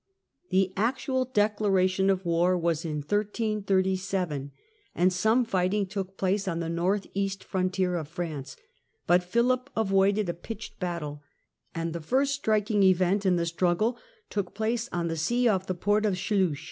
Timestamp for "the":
0.49-0.73, 6.59-6.69, 11.93-12.01, 13.35-13.45, 15.07-15.15, 15.67-15.75